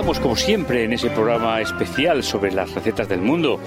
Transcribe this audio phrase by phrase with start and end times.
[0.00, 3.60] estamos como siempre en ese programa especial sobre las recetas del mundo.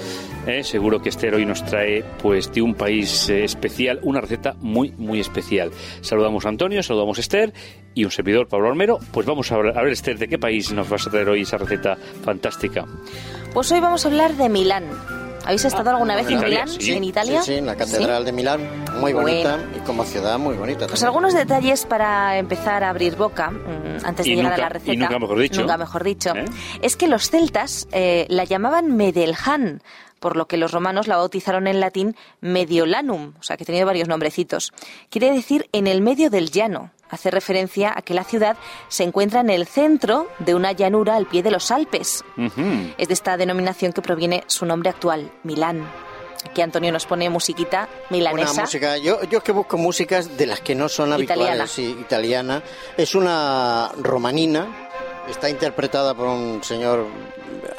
[0.48, 0.64] ¿eh?
[0.64, 4.90] Seguro que Esther hoy nos trae pues de un país eh, especial una receta muy
[4.98, 5.70] muy especial.
[6.02, 7.54] Saludamos a Antonio, saludamos a Esther
[7.94, 8.98] y un servidor Pablo Armero.
[9.12, 11.42] Pues vamos a ver, a ver Esther, ¿de qué país nos vas a traer hoy
[11.42, 12.88] esa receta fantástica?
[13.54, 14.86] Pues hoy vamos a hablar de Milán.
[15.46, 16.94] ¿Habéis estado alguna vez en Milán, sí.
[16.94, 17.42] en Italia?
[17.42, 18.62] Sí, sí, en la Catedral de Milán,
[19.00, 19.22] muy Bueno.
[19.28, 20.88] bonita y como ciudad muy bonita.
[20.88, 24.94] Pues algunos detalles para empezar a abrir boca mm, antes de llegar a la receta.
[24.94, 25.62] y nunca mejor dicho.
[25.62, 26.34] Nunca mejor dicho.
[26.36, 26.46] ¿Eh?
[26.82, 29.82] Es que los celtas eh, la llamaban Medelhan,
[30.20, 33.86] por lo que los romanos la bautizaron en latín Mediolanum, o sea que ha tenido
[33.86, 34.72] varios nombrecitos.
[35.10, 36.92] Quiere decir en el medio del llano.
[37.14, 41.28] Hace referencia a que la ciudad se encuentra en el centro de una llanura al
[41.28, 42.24] pie de los Alpes.
[42.38, 42.94] Ujú.
[42.98, 45.88] Es de esta denominación que proviene su nombre actual, Milán.
[46.50, 48.52] Aquí Antonio nos pone musiquita milanesa.
[48.52, 51.68] Una música, yo, yo es que busco músicas de las que no son habituales, Italiana.
[51.68, 52.64] sí, italiana.
[52.98, 54.90] Es una romanina,
[55.30, 57.06] está interpretada por un señor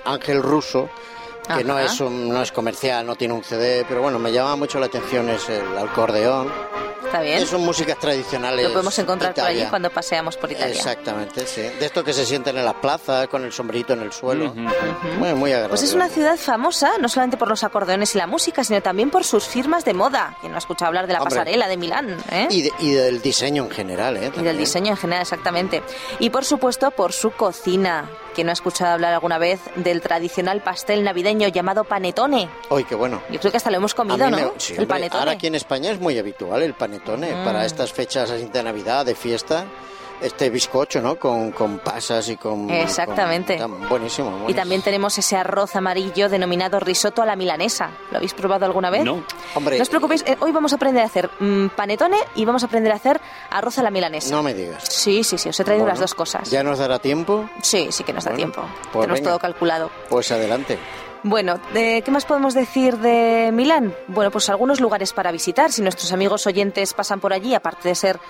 [0.06, 0.88] Ángel Russo,
[1.56, 4.56] que no es, un- no es comercial, no tiene un CD, pero bueno, me llama
[4.56, 6.50] mucho la atención es el acordeón.
[7.14, 7.46] ¿Está bien?
[7.46, 8.64] Son músicas tradicionales.
[8.64, 10.74] Lo podemos encontrar por allí cuando paseamos por Italia.
[10.74, 11.60] Exactamente, sí.
[11.62, 14.52] De esto que se sienten en las plazas con el sombrerito en el suelo.
[14.54, 15.68] Muy, muy agradable.
[15.70, 19.10] Pues es una ciudad famosa, no solamente por los acordeones y la música, sino también
[19.10, 20.36] por sus firmas de moda.
[20.40, 21.36] ¿Quién no ha escuchado hablar de la Hombre.
[21.36, 22.16] pasarela de Milán?
[22.32, 22.48] ¿eh?
[22.50, 24.32] Y, de- y del diseño en general, ¿eh?
[24.36, 25.82] Y del diseño en general, exactamente.
[26.18, 28.08] Y por supuesto por su cocina.
[28.34, 32.48] ¿Quién no ha escuchado hablar alguna vez del tradicional pastel navideño llamado panetone?
[32.68, 33.22] Uy, qué bueno.
[33.30, 34.36] Yo creo que hasta lo hemos comido, ¿no?
[34.36, 35.20] me- sí, el hombre, panetone.
[35.20, 37.44] Ahora aquí en España es muy habitual el panetone Mm.
[37.44, 39.64] para estas fechas de Navidad, de fiesta.
[40.20, 41.16] Este bizcocho, ¿no?
[41.16, 42.70] Con, con pasas y con...
[42.70, 43.58] Exactamente.
[43.58, 47.90] con- tan buenísimo, Y también tenemos ese arroz amarillo denominado risotto a la milanesa.
[48.10, 49.04] ¿Lo habéis probado alguna vez?
[49.04, 49.22] No.
[49.54, 52.62] Hombre, No os preocupéis, eh, hoy vamos a aprender a hacer mm, panetone y vamos
[52.62, 54.34] a aprender a hacer arroz a la milanesa.
[54.34, 54.84] no me digas.
[54.88, 56.50] Sí, sí, sí, os he traído Bueno, las dos cosas.
[56.50, 57.48] ¿Ya nos dará tiempo?
[57.60, 58.62] Sí, sí que nos da tiempo.
[58.92, 59.30] pues Tenemos venga.
[59.30, 59.90] todo calculado.
[60.08, 60.78] Pues adelante.
[61.26, 63.94] Bueno, eh, ¿qué más podemos decir de Milán?
[64.08, 65.72] Bueno, pues algunos lugares para visitar.
[65.72, 68.20] Si nuestros amigos oyentes pasan por allí, aparte de ser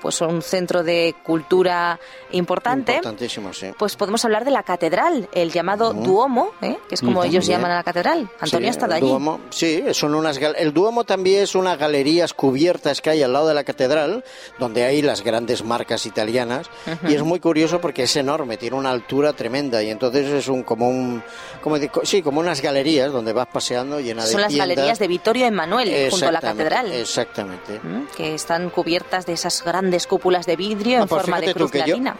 [0.00, 2.00] pues un centro de cultura
[2.32, 3.68] importante, Importantísimo, sí.
[3.78, 5.92] pues podemos hablar de la catedral, el llamado.
[5.92, 6.78] Duomo, ¿eh?
[6.88, 7.58] que es como ellos bien.
[7.58, 8.28] llaman a la catedral.
[8.40, 9.06] Antonio Sí, ha estado allí.
[9.08, 13.32] Duomo, sí, son unas gal- el Duomo también es unas galerías cubiertas que hay al
[13.32, 14.24] lado de la catedral,
[14.58, 16.66] donde hay las grandes marcas italianas,
[17.08, 20.64] y es muy curioso porque es enorme, tiene una altura tremenda y entonces es un
[20.64, 21.22] como un
[21.62, 24.68] como de- sí, como unas galerías donde vas paseando llena de Son las tiendas.
[24.76, 26.92] galerías de Vittorio Emanuel, junto a la catedral.
[26.92, 27.76] Exactamente.
[27.76, 28.06] ¿m?
[28.16, 31.58] que están cubiertas de esas grandes cúpulas de vidrio en Ah, pues forma de fíjate
[31.58, 31.78] tú cruz que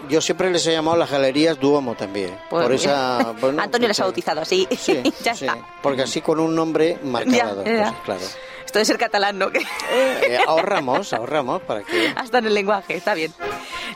[0.08, 2.36] yo, siempre les he llamado las galerías Duomo también.
[2.50, 4.66] Pues por esa bueno, Antonio les ha bautizado así.
[4.78, 5.58] Sí, ya sí, está.
[5.82, 6.98] porque así con un nombre
[7.36, 7.84] Ya, ya.
[7.84, 8.20] cosas, claro.
[8.64, 9.50] Esto de ser catalán, ¿no?
[9.50, 9.60] Que-
[9.92, 13.32] Eh, ahorramos, ahorramos para que Hasta en el lenguaje, está bien.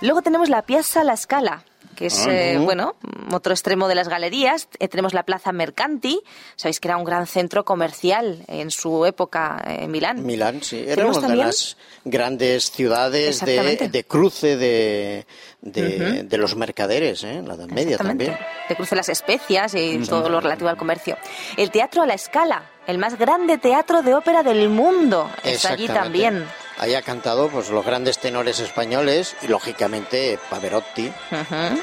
[0.03, 1.65] Luego tenemos la Piazza La Scala,
[1.97, 2.95] que es, Ah, eh, bueno,
[3.33, 4.69] otro extremo de las galerías.
[4.79, 6.21] Eh, tenemos la Plaza Mercanti,
[6.55, 10.25] sabéis que era un gran centro comercial en su época eh, en Milán.
[10.25, 15.27] Milán, sí, era una de las grandes ciudades de, de cruce de,
[15.62, 17.33] de, de los mercaderes, ¿eh?
[17.39, 18.37] en la Edad Media también.
[18.69, 21.17] De cruce las especias y todo lo relativo al comercio.
[21.57, 25.89] El Teatro a la Escala, el más grande teatro de ópera del mundo, está allí
[25.89, 26.47] también.
[26.79, 31.07] Ahí ha cantado pues, los grandes tenores españoles y, lógicamente, Pavarotti.
[31.31, 31.81] Ujú.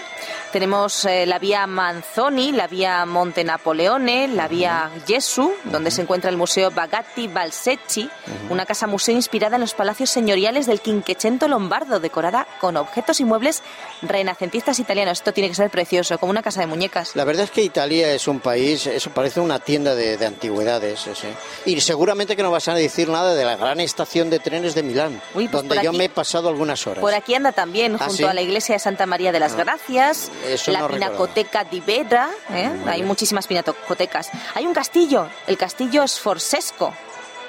[0.53, 6.29] Tenemos eh, la vía Manzoni, la vía Monte Napoleone, la vía Gesù, donde se encuentra
[6.29, 8.07] el Museo Bagatti Balsecchi,
[8.51, 13.25] una casa museo inspirada en los palacios señoriales del Quinquecento lombardo, decorada con objetos y
[13.25, 13.63] muebles
[14.03, 15.17] renacentistas italianos.
[15.17, 17.15] Esto tiene que ser precioso, como una casa de muñecas.
[17.15, 21.07] La verdad es que Italia es un país, eso parece una tienda de, de antigüedades.
[21.07, 21.33] ese.
[21.65, 24.83] Y seguramente que no vas a decir nada de la gran estación de trenes de
[24.83, 27.01] Milán, Uy, pues donde yo aquí- me he pasado algunas horas.
[27.01, 28.23] Por aquí anda también, ¿Ah, junto sí?
[28.23, 31.79] a la iglesia de Santa María de las Ah, Gracias, eso la no Pinacoteca di
[31.79, 32.69] Vedra, ¿eh?
[32.87, 34.29] hay muchísimas pinacotecas.
[34.55, 36.93] Hay un castillo, el castillo Sforzesco,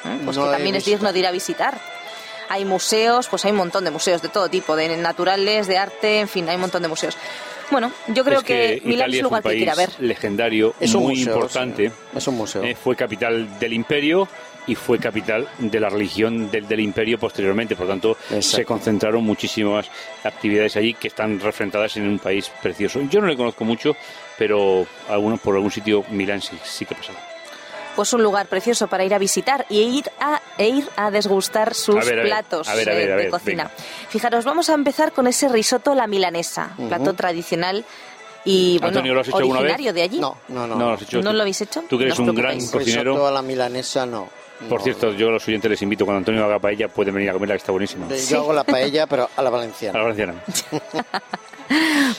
[0.04, 0.20] ¿eh?
[0.24, 1.78] pues No que también es digno de ir a visitar.
[2.48, 6.20] Hay museos, pues hay un montón de museos de todo tipo, de naturales, de arte,
[6.20, 7.16] en fin, hay un montón de museos.
[7.70, 9.70] Bueno, yo creo Es que, Milán Italia es un lugar un que hay que ir
[9.70, 9.88] a ver.
[9.88, 11.88] país legendario, Es un muy museo, importante.
[11.88, 11.94] sí.
[12.14, 12.62] Es un museo.
[12.62, 14.28] Eh, fue capital del imperio
[14.66, 17.76] y fue capital de la religión del, del imperio posteriormente.
[17.76, 18.40] Por tanto, Exacto.
[18.40, 19.90] se concentraron muchísimas
[20.22, 23.00] actividades allí que están refrentadas en un país precioso.
[23.10, 23.94] Yo no le conozco mucho,
[24.38, 27.18] pero algunos por algún sitio Milán sí, sí que he pasado.
[27.96, 31.74] Pues un lugar precioso para ir a visitar y ir a, e ir a desgustar
[31.74, 33.64] sus A ver, platos a ver, a ver, eh, de cocina.
[33.64, 33.84] venga.
[34.08, 37.84] Fijaros, vamos a empezar con ese risotto a la milanesa, plato tradicional
[38.44, 39.70] y bueno, Antonio, ¿lo has hecho alguna vez?
[39.72, 40.18] originario de allí.
[40.18, 40.74] No, no, no.
[40.74, 41.36] No, lo has hecho ¿No tú.
[41.36, 41.84] lo habéis hecho?
[41.88, 43.12] Tú que eres No un gran cocinero.
[43.12, 44.28] Risotto a la milanesa, no.
[44.68, 44.84] Por No.
[44.84, 47.54] cierto, yo a los oyentes les invito cuando Antonio haga paella, pueden venir a comerla,
[47.54, 48.06] que está buenísima.
[48.08, 50.00] Yo hago la paella, pero a la A la valenciana.
[50.00, 50.34] valenciana.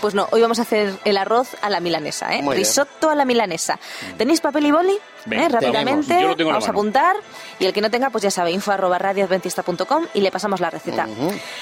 [0.02, 2.44] Pues no, hoy vamos a hacer el arroz a la milanesa, ¿eh?
[2.50, 3.80] Risotto a la milanesa.
[4.18, 4.98] ¿Tenéis papel y boli?
[5.30, 5.48] ¿Eh?
[5.50, 7.16] Rápidamente, vamos a apuntar.
[7.60, 10.72] Y el que no tenga, pues ya sabe, info arroba radioadventista.com y le pasamos la
[10.72, 11.08] receta.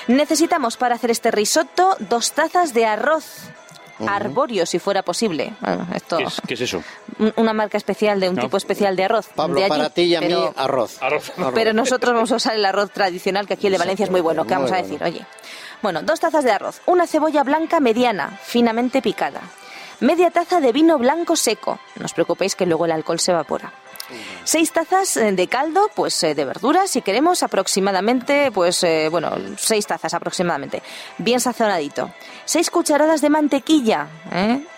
[0.07, 3.49] Necesitamos para hacer este risotto dos tazas de arroz
[4.05, 5.53] arborio, si fuera posible.
[5.93, 6.17] esto,
[6.47, 6.83] ¿Qué, es, eso?
[7.35, 9.29] Una marca especial de un tipo especial de arroz.
[9.35, 10.99] Pablo, para ti y a mí, arroz.
[11.53, 14.21] Pero nosotros vamos a usar el arroz tradicional, que aquí el de Valencia es muy
[14.21, 14.45] bueno.
[14.45, 15.03] ¿Qué vamos a decir?
[15.03, 15.25] Oye.
[15.83, 19.41] Bueno, dos tazas de arroz, una cebolla blanca mediana, finamente picada,
[19.99, 21.77] media taza de vino blanco seco.
[21.97, 23.73] No os preocupéis que luego el alcohol se evapora.
[24.43, 29.31] Seis tazas eh, de caldo, pues eh, de verduras, si queremos, aproximadamente, pues eh, bueno,
[29.57, 30.83] seis tazas aproximadamente,
[31.17, 32.11] bien sazonadito.
[32.45, 34.07] Seis cucharadas de mantequilla,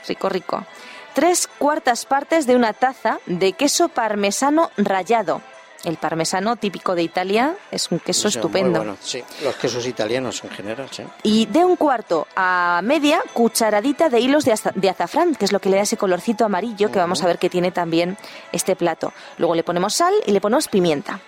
[0.07, 0.66] rico, rico.
[1.13, 5.42] Tres cuartas partes de una taza de queso parmesano rallado.
[5.86, 8.98] El parmesano típico de Italia es un queso estupendo.
[9.02, 11.04] sí, los quesos italianos en general, sí.
[11.22, 15.70] Y de un cuarto a media cucharadita de hilos de, azafrán, que es lo que
[15.70, 18.18] le da ese colorcito amarillo que vamos a ver que tiene también
[18.52, 19.14] este plato.
[19.38, 21.20] Luego le ponemos sal y le ponemos pimienta.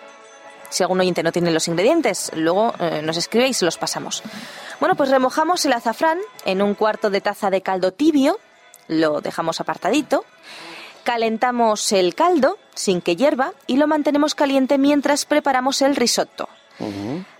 [0.69, 4.23] Si algún oyente no tiene los ingredientes, luego eh, nos escribe y se los pasamos.
[4.79, 8.39] Bueno, pues remojamos el azafrán en un cuarto de taza de caldo tibio,
[8.87, 10.25] lo dejamos apartadito
[11.07, 16.49] Calentamos el caldo sin que hierva y lo mantenemos caliente mientras preparamos el risotto.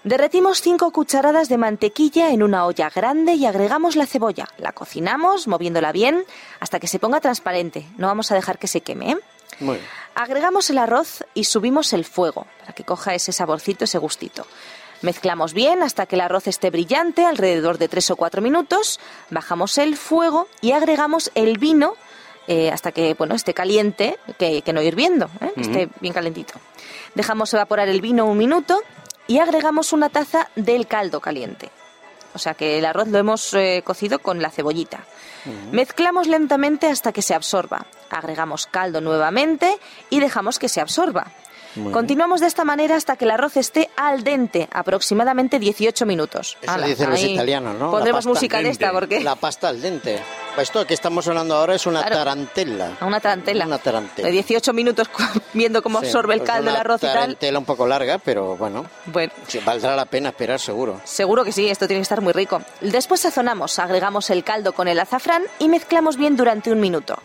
[0.06, 4.48] Derretimos 5 cucharadas de mantequilla en una olla grande y agregamos la cebolla.
[4.58, 6.24] La cocinamos moviéndola bien
[6.62, 7.86] hasta que se ponga transparente.
[7.98, 9.12] No vamos a dejar que se queme.
[9.12, 9.18] ¿eh?
[10.16, 14.48] Agregamos el arroz y subimos el fuego para que coja ese saborcito, ese gustito.
[15.02, 19.02] Mezclamos bien hasta que el arroz esté brillante, alrededor de 3 o 4 minutos.
[19.30, 21.96] Bajamos el fuego y agregamos el vino
[22.48, 25.52] eh, hasta que bueno esté caliente, que, no hirviendo, ¿eh?
[25.56, 26.54] que esté bien calentito.
[27.14, 28.82] Dejamos evaporar el vino un minuto
[29.28, 31.70] y agregamos una taza del caldo caliente.
[32.34, 35.00] O sea que el arroz lo hemos eh, cocido con la cebollita.
[35.72, 37.86] Mezclamos lentamente hasta que se absorba.
[38.10, 39.78] Agregamos caldo nuevamente
[40.10, 41.32] y dejamos que se absorba.
[41.92, 46.58] Continuamos de esta manera hasta que el arroz esté al dente, aproximadamente 18 minutos.
[46.62, 47.92] Eso dicen los italianos, ¿no?
[47.92, 49.20] Pondremos música de esta porque...
[49.22, 50.20] La pasta al dente.
[50.62, 52.98] Esto que estamos hablando ahora es una tarantela.
[53.02, 53.66] Una tarantela.
[53.66, 54.28] Una tarantela.
[54.28, 55.08] De 18 minutos
[55.54, 57.12] viendo cómo absorbe el caldo el arroz y tal.
[57.12, 58.86] Una tarantela un poco larga, pero bueno.
[59.06, 59.32] Bueno.
[59.64, 61.00] valdrá la pena esperar, seguro.
[61.04, 62.62] Seguro que sí, esto tiene que estar muy rico.
[62.82, 67.18] Después sazonamos, agregamos el caldo con el azafrán y mezclamos bien durante un minuto.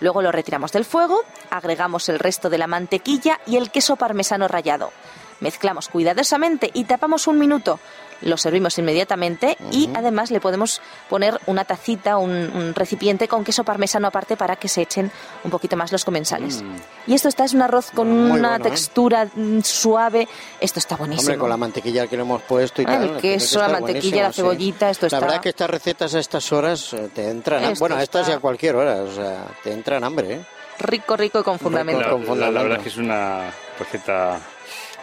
[0.00, 4.46] Luego lo retiramos del fuego, agregamos el resto de la mantequilla y el queso parmesano
[4.48, 4.92] rallado.
[5.40, 7.78] Mezclamos cuidadosamente y tapamos un minuto
[8.22, 14.08] lo servimos inmediatamente y además le podemos poner una tacita, un, recipiente con queso parmesano
[14.08, 15.10] aparte para que se echen
[15.44, 16.62] un poquito más los comensales.
[16.62, 16.76] Mm.
[17.06, 18.60] Y esto está, es un arroz con una ¿eh?
[18.60, 20.28] textura mm, suave,
[20.60, 21.28] esto está buenísimo.
[21.28, 23.04] Hombre, con la mantequilla que le hemos puesto y tal.
[23.04, 25.20] El queso, la mantequilla, la cebollita, esto está...
[25.20, 27.74] La verdad que estas recetas a estas horas eh, te entran...
[27.78, 30.40] bueno, a estas y a cualquier hora, o sea, te entran hambre, ¿eh?
[30.80, 32.18] Rico, rico y con fundamento.
[32.36, 34.38] La, la verdad es que es una receta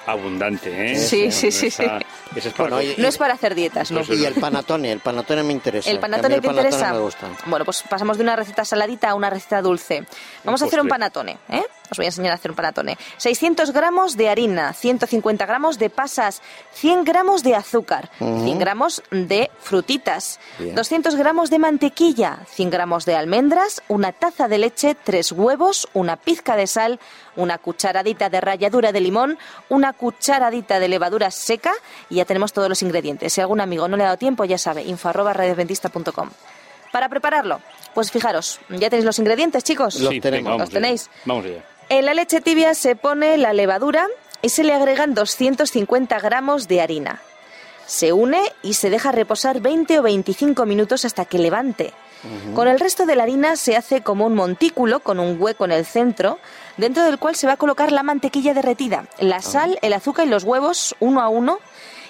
[0.05, 0.95] abundante, ¿eh?
[0.95, 1.69] Sí, sí, sí.
[1.69, 1.83] sí.
[2.97, 4.01] no es para hacer dietas, ¿no?
[4.01, 5.89] Y el panatone, el panatone me interesa.
[5.89, 6.93] ¿El panatone te interesa?
[7.45, 10.05] Bueno, pues pasamos de una receta saladita a una receta dulce.
[10.43, 11.63] Vamos a hacer un panatone, ¿eh?
[11.91, 12.97] Os voy a enseñar a hacer un panatone.
[13.17, 16.41] 600 gramos de harina, 150 gramos de pasas,
[16.73, 23.15] 100 gramos de azúcar, 100 gramos de frutitas, 200 gramos de mantequilla, 100 gramos de
[23.15, 26.99] almendras, una taza de leche, tres huevos, una pizca de sal,
[27.35, 29.37] una cucharadita de ralladura de limón,
[29.69, 31.73] una cucharadita de levadura seca
[32.09, 33.33] y ya tenemos todos los ingredientes.
[33.33, 35.11] Si algún amigo no le ha dado tiempo, ya sabe, info
[36.91, 37.61] Para prepararlo,
[37.93, 39.99] pues fijaros, ¿ya tenéis los ingredientes, chicos?
[39.99, 40.59] Los tenemos.
[40.59, 41.09] ¿Los tenéis?
[41.25, 41.63] Vamos allá.
[41.89, 44.07] En la leche tibia se pone la levadura
[44.41, 47.21] y se le agregan 250 gramos de harina.
[47.85, 51.93] Se une y se deja reposar 20 o 25 minutos hasta que levante.
[52.55, 55.71] Con el resto de la harina se hace como un montículo con un hueco en
[55.71, 56.39] el centro,
[56.75, 60.31] dentro del cual se va a colocar la mantequilla derretida, la sal, el azúcar y
[60.31, 61.59] los huevos uno a uno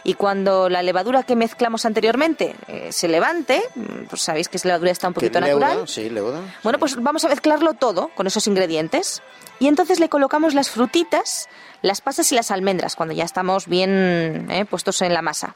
[0.05, 4.67] y cuando la levadura que mezclamos anteriormente eh, se levante, mm, pues sabéis que esa
[4.67, 5.87] levadura está un poquito natural.
[5.87, 9.23] Sí, leuda, bueno, pues vamos a mezclarlo todo con esos ingredientes
[9.59, 11.49] y entonces le colocamos las frutitas,
[11.81, 15.55] las pasas y las almendras cuando ya estamos bien eh, puestos en la masa.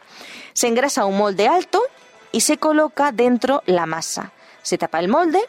[0.54, 1.84] Se engrasa un molde alto
[2.32, 4.32] y se coloca dentro la masa.
[4.64, 5.42] Se tapa el molde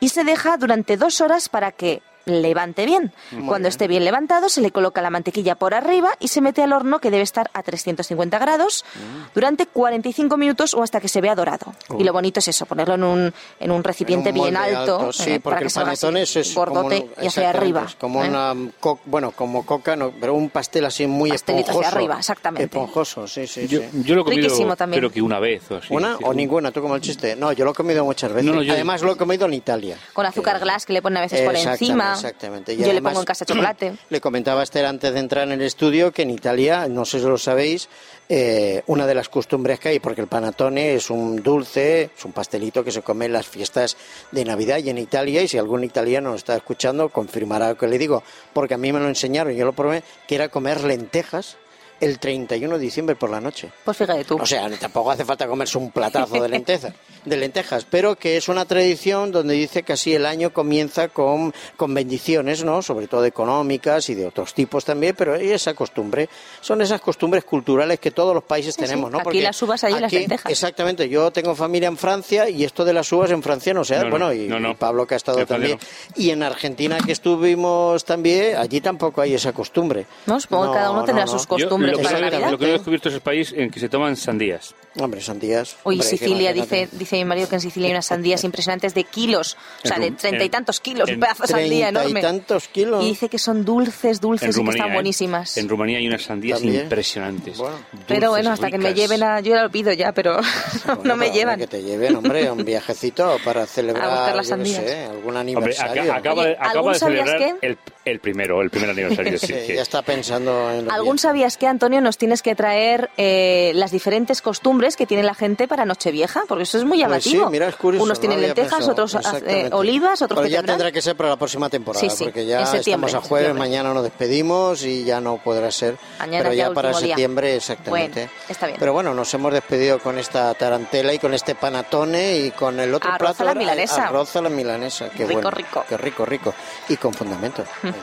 [0.00, 3.12] y se deja durante dos horas para que levante bien.
[3.46, 6.72] Cuando esté bien levantado, se le coloca la mantequilla por arriba y se mete al
[6.72, 9.34] horno que debe estar a 350 grados Mm.
[9.34, 11.72] durante 45 minutos o hasta que se vea dorado.
[11.98, 14.76] Y lo bonito es eso, ponerlo en un, en un recipiente En un bien molde
[14.76, 17.50] alto, sí, eh, porque para que el salga así, es, gordote como un- y hacia
[17.50, 17.84] arriba.
[17.86, 18.28] es como ¿eh?
[18.28, 21.96] una co- bueno, como coca, no, pero un pastel así muy Pastelito hacia esponjoso.
[21.96, 22.64] arriba, exactamente.
[22.64, 23.86] Esponjoso, sí, sí, Yo, sí.
[24.04, 25.00] yo lo he comido, Riquísimo también.
[25.00, 25.86] creo que una vez o así.
[25.94, 26.36] ¿Una Sí, o sí.
[26.36, 26.70] ninguna?
[26.72, 27.36] ¿Tú como el chiste?
[27.36, 28.44] No, yo lo he comido muchas veces.
[28.44, 29.96] No, no, yo- Además lo he comido en Italia.
[30.12, 32.17] Con azúcar Que- glass que le ponen a veces por encima.
[32.18, 32.74] Exactamente.
[32.74, 33.94] Y Yo le pongo en casa chocolate.
[34.10, 37.20] Le comentaba a Esther antes de entrar en el estudio que en Italia, no sé
[37.20, 37.88] si lo sabéis,
[38.28, 42.32] eh, una de las costumbres que hay, porque el panatone es un dulce, es un
[42.32, 43.96] pastelito que se come en las fiestas
[44.32, 47.98] de Navidad y en Italia, y si algún italiano está escuchando, confirmará lo que le
[47.98, 48.22] digo,
[48.52, 51.56] porque a mí me lo enseñaron, yo lo probé, que era comer lentejas
[52.00, 53.70] el 31 de diciembre por la noche.
[53.84, 54.36] Pues fíjate tú.
[54.40, 56.92] O sea, tampoco hace falta comerse un platazo de lentejas,
[57.24, 61.52] de lentejas, pero que es una tradición donde dice que así el año comienza con,
[61.76, 62.82] con bendiciones, ¿no?
[62.82, 66.28] Sobre todo económicas y de otros tipos también, pero hay esa costumbre,
[66.60, 68.86] son esas costumbres culturales que todos los países Sí, sí.
[68.86, 69.18] tenemos, ¿no?
[69.20, 70.50] Aquí las uvas, allí las aquí- lentejas.
[70.52, 73.96] Exactamente, yo tengo familia en Francia y esto de las uvas en Francia no sé,
[73.96, 74.70] No, no, bueno, y, no, no.
[74.70, 75.78] y Pablo que ha estado también,
[76.16, 80.06] y en Argentina que estuvimos también, allí tampoco hay esa costumbre.
[80.26, 82.02] No, supongo que cada uno tendrá sus Yo costumbres lo, que
[82.40, 84.74] no, lo que no he descubierto es el país en que se toman sandías.
[84.98, 85.76] Hombre, sandías.
[85.84, 89.04] Hoy hombre, Sicilia, dice, dice mi marido que en Sicilia hay unas sandías impresionantes de
[89.04, 92.20] kilos, o sea, de treinta y tantos kilos, un pedazo de sandía Treinta enorme.
[92.20, 93.04] y tantos kilos.
[93.04, 94.94] Y dice que son dulces, dulces y que están ¿eh?
[94.94, 95.56] buenísimas.
[95.56, 96.82] En Rumanía hay unas sandías También.
[96.82, 97.56] impresionantes.
[97.58, 97.76] Bueno.
[98.08, 99.40] Pero bueno, hasta que me lleven a...
[99.40, 100.40] Yo ya lo pido ya, pero
[100.86, 101.58] no, Bueno, no me llevan.
[101.60, 104.82] Que te lleven, hombre, un viajecito para celebrar, A buscar las sandías.
[104.84, 106.02] sé, algún Hombre, aniversario.
[106.02, 107.78] acá- acaba, Oye, de- acaba ¿algún de sabías celebrar el,
[108.10, 109.38] el primero, el primer aniversario.
[109.38, 113.10] sí, Sí, que- ya está pensando en ¿Algún sabías que, Antonio, nos tienes que traer
[113.16, 116.42] eh, las diferentes costumbres que tiene la gente para Nochevieja?
[116.48, 117.50] Porque eso es muy Pues sí, llamativo.
[117.50, 118.92] mira, es curioso, Unos no tienen había lentejas, pensado.
[118.92, 120.76] otros eh, olivas, otros Pero ya tendrán.
[120.78, 123.28] tendrá que ser para la próxima temporada, Sí, sí, porque ya en septiembre, estamos a
[123.28, 125.96] jueves, mañana nos despedimos y ya no podrá ser.
[126.18, 126.98] Mañana pero ya ya, para día.
[127.00, 128.20] septiembre, exactamente.
[128.26, 128.78] Bueno, está bien.
[128.78, 132.92] Pero bueno, nos hemos despedido con esta tarantela y con este panatone y con el
[132.94, 133.42] otro Arroz plato.
[133.42, 134.06] a la milanesa.
[134.08, 135.08] Arroz a la milanesa.
[135.10, 135.50] Qué Rico, bueno.
[135.50, 135.84] rico.
[135.88, 136.54] Qué rico, rico.
[136.88, 137.64] Y con fundamento.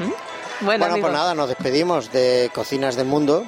[0.62, 3.46] Bueno, Bueno, pues nada, nos despedimos de Cocinas del Mundo.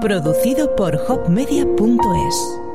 [0.00, 2.71] Producido por hopmedia.es